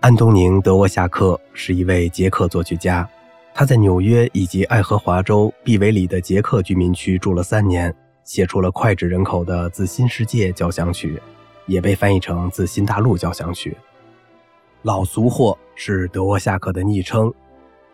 [0.00, 3.06] 安东宁·德沃夏克是一位捷克作曲家，
[3.52, 7.94] 他在纽约以及爱荷华州毕韦里的捷克居民区住了三年，
[8.24, 11.16] 写出了脍炙人口的《自新世界交响曲》，
[11.66, 13.72] 也被翻译成《自新大陆交响曲》。
[14.80, 17.30] 老俗货是德沃夏克的昵称。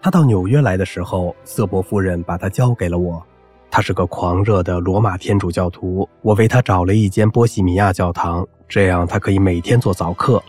[0.00, 3.20] 他到纽约来的时候，瑟伯夫人把他交给了我。
[3.68, 10.40] 他是个狂热的罗马天主教徒，我为他找了一间波西米亚教堂，这样他可以每天做早课。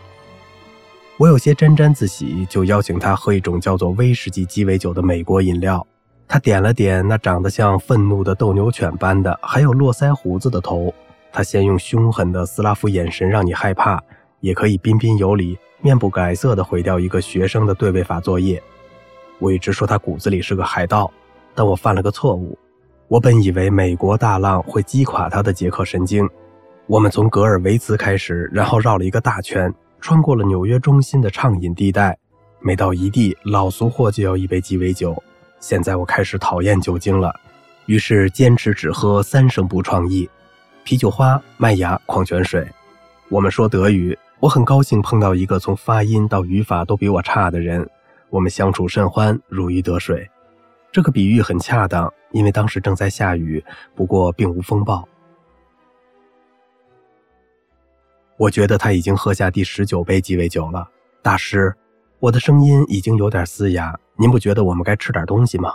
[1.18, 5.84] 我有些沾沾自喜，就邀请他喝一种叫做威士忌鸡尾酒的美国饮料。
[6.28, 10.94] 他点了点那长得像愤怒的斗牛犬般的、还有络腮胡子的头。
[11.32, 14.00] 他先用凶狠的斯拉夫眼神让你害怕，
[14.38, 18.62] 也可以彬彬有礼、面不改色地毁掉一个学生的对位法作业。
[19.40, 21.10] 我一直说他骨子里是个海盗，
[21.52, 22.56] 但我犯了个错误。
[23.08, 26.28] 我本以为美国大浪会击垮他的捷克神经。
[26.86, 29.74] 我们从格尔维茨开始，然后绕了一个大圈。
[30.00, 32.16] 穿过了纽约中心的畅饮地带，
[32.60, 35.20] 每到一地，老俗货就要一杯鸡尾酒。
[35.60, 37.34] 现在我开始讨厌酒精了，
[37.86, 40.28] 于是坚持只喝三声不创意：
[40.84, 42.66] 啤酒花、麦芽、矿泉水。
[43.28, 47.88] 我们说德语，我很高兴碰到一个从发音到语法都比我差的人。
[48.30, 50.28] 我们相处甚欢，如鱼得水。
[50.92, 53.62] 这个比喻很恰当，因为当时正在下雨，
[53.94, 55.06] 不过并无风暴。
[58.38, 60.88] 我觉得他已经喝下第十九杯鸡尾酒了，
[61.22, 61.74] 大师，
[62.20, 65.74] 我的声音已经有点嘶哑，您不觉得我们该吃点东西吗？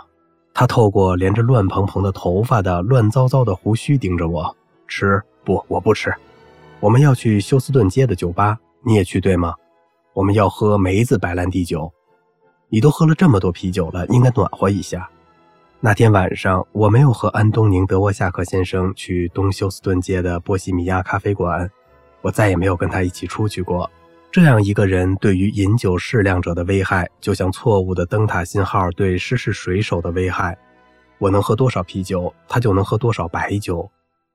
[0.54, 4.56] 他透过连着乱蓬蓬的头发的乱糟糟的胡须盯着我，
[4.88, 6.10] 吃不，我不吃。
[6.80, 9.54] 我们要去休斯顿街的酒吧，你也去对吗？
[10.14, 11.92] 我们要喝梅子白兰地酒。
[12.70, 15.06] 你都喝了这么多啤酒了，应该暖和一下。
[15.80, 21.70] 那天晚上，我没有和安东宁·德沃夏克先生去东休斯顿街的波西米亚咖啡馆。
[22.24, 23.88] 我再也没有跟他一起出去过。
[24.32, 30.56] 这样一个人对于饮酒适量者的危害，就像错误的灯塔信号对失事水手的危害。
[31.18, 33.86] 我能喝多少啤酒，他就能喝多少白酒。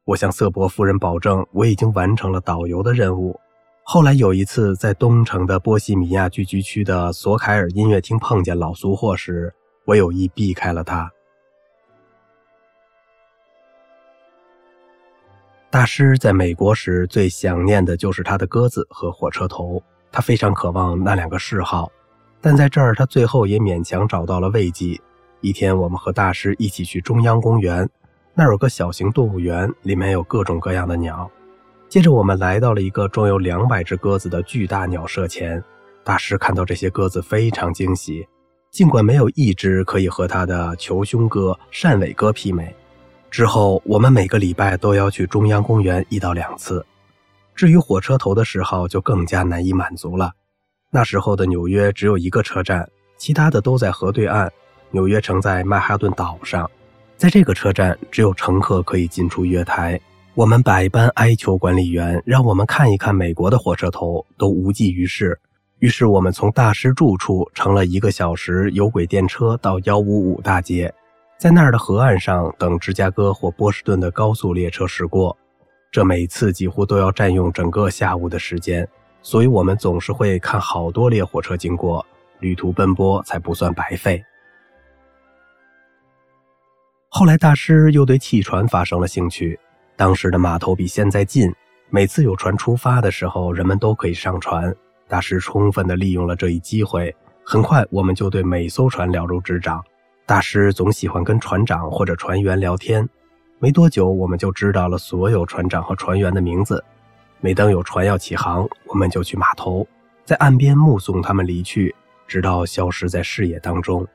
[0.06, 3.38] 我向瑟伯夫人保证，我已经完成了导游的任务。
[3.84, 9.52] 后来有一次在东城的波西米亚聚居区的索凯尔音乐厅碰见老俗货时，
[9.86, 11.12] 我有意避开了他。
[15.72, 19.82] 大师在美国时最想念的就是他的鸽子和火车头，
[20.12, 21.92] 他非常渴望那两个嗜好，
[22.42, 25.00] 但在这儿他最后也勉强找到了慰藉。
[25.42, 27.88] 一天，我们和大师一起去中央公园，
[28.34, 31.30] 那儿有个小型动物园，里面有各种各样的鸟。
[31.88, 35.64] 接着，我们来到了一个装有两百只鸽子的巨大鸟舍前，
[36.04, 38.28] 大师看到这些鸽子非常惊喜，
[38.72, 42.76] 尽管没有一只可以和他的球胸鸽、扇尾鸽媲美。
[43.32, 46.86] 之后，我们每个礼拜都要去中央公园一到两次。
[47.54, 50.32] 至于火车头的时候，就更加难以满足了。
[50.90, 54.52] 那时候的纽约只有一个车站，其他的都在河对岸。
[54.92, 56.70] 纽约城在曼哈顿岛上，
[57.16, 60.00] 在这个车站，只有乘客可以进出月台。
[60.34, 65.40] 我们百般哀求管理员让我们看一看美国的火车头，都无济于事。
[65.78, 70.92] 于是，我们从大师住处乘了一个小时有轨电车到幺五五大街。
[71.40, 75.36] 在那儿的河岸上等芝加哥或波士顿的高速列车驶过，
[75.90, 78.86] 这每次几乎都要占用整个下午的时间，
[79.22, 82.06] 所以我们总是会看好多列火车经过，
[82.40, 84.22] 旅途奔波才不算白费。
[87.08, 89.58] 后来大师又对汽船发生了兴趣，
[89.96, 91.50] 当时的码头比现在近，
[91.90, 94.76] 每次有船出发的时候，人们都可以上船。
[95.08, 99.82] 大师充分地利用了这一机会，很快我们就对每艘船了如指掌。
[100.30, 103.10] 大师总喜欢跟船长或者船员聊天，
[103.58, 106.86] 没多久我们就知道了所有船长和船员的名字。
[107.40, 109.88] 每当有船要起航，我们就去码头，
[110.26, 111.96] 在岸边目送他们离去，
[112.28, 114.06] 直到消失在视野当中。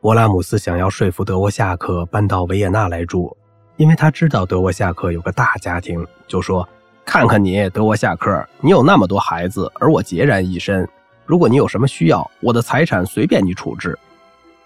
[0.00, 3.36] 勃拉姆斯想要说服德沃夏克搬到维也纳来住，
[3.76, 6.68] 因为他知道德沃夏克有个大家庭，就说
[7.06, 10.84] ：“看看你，德沃夏克，你有那么多孩子，而我孑然一身。”
[11.32, 13.98] 如果你有什么需要，我的财产随便你处置。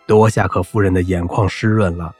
[0.05, 2.13] 德沃夏克夫人的眼眶湿润了，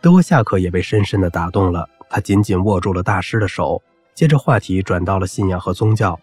[0.00, 1.88] 德沃夏克也被深深的打动了。
[2.10, 3.80] 他紧紧握住了大师的手，
[4.12, 6.18] 接着话题转到了信仰和宗教。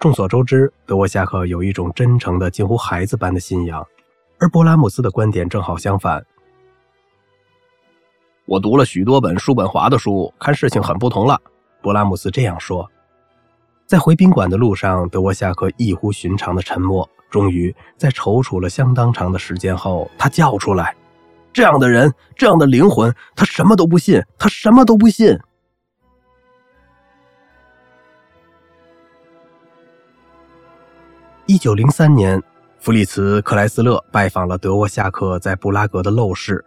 [0.00, 3.86] 众所周知，德沃夏克有一种真诚的、近乎孩子般的信仰，
[4.40, 6.26] 而勃拉姆斯的观点正好相反。
[8.44, 11.40] 我读了许多本叔本华的书，看事情很不同了。
[11.80, 12.90] 勃拉姆斯这样说。
[13.90, 20.94] 在回宾馆的路上德沃夏克异乎寻常的沉默终于在踌躇了相当长的时间后他叫出来
[21.52, 25.36] 这样的人这样的灵魂他什么都不信他什么都不信。
[31.46, 32.40] 一九零三年
[32.78, 36.64] 弗里茨克莱斯勒拜访了德沃夏克在布拉格的陋室。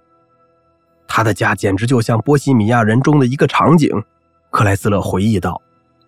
[1.07, 3.89] 他的家简直就像波西米亚人中的一个场景
[4.51, 5.61] 克莱斯勒回忆道。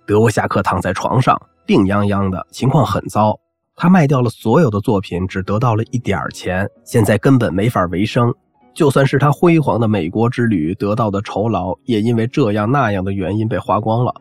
[0.06, 3.40] 德沃夏克躺在床上，病殃殃的，情况很糟。
[3.75, 8.34] 他卖掉了所有的作品，只得到了一点钱，现在根本没法维生。
[8.74, 14.13] 就算是他辉煌的美国之旅得到的酬劳，也因为这样那样的原因被花光了。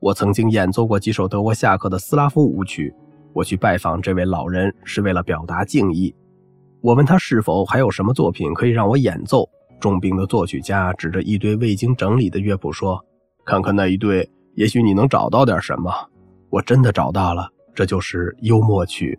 [0.00, 2.94] 我曾经演奏过几首德沃夏克的斯拉夫舞曲。
[3.32, 6.14] 我去拜访这位老人是为了表达敬意。
[6.80, 9.48] 我问他是否还有什么作品可以让我演奏。
[9.78, 13.04] 重病的作曲家指着一堆未经整理的乐谱说
[13.44, 15.90] ：“看看那一堆，也许你能找到点什么。”
[16.50, 19.18] 我真的找到了，这就是幽默曲。